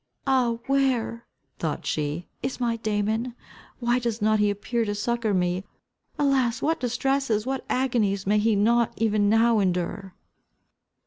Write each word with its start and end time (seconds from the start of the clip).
"Ah, 0.25 0.53
where," 0.65 1.27
thought 1.59 1.85
she, 1.85 2.27
"is 2.41 2.59
my 2.59 2.77
Damon? 2.77 3.35
Why 3.77 3.99
does 3.99 4.19
not 4.19 4.39
he 4.39 4.49
appear 4.49 4.83
to 4.83 4.95
succour 4.95 5.31
me? 5.31 5.63
Alas, 6.17 6.59
what 6.59 6.79
distresses, 6.79 7.45
what 7.45 7.63
agonies 7.69 8.25
may 8.25 8.39
he 8.39 8.55
not 8.55 8.93
even 8.97 9.29
now 9.29 9.59
endure!" 9.59 10.15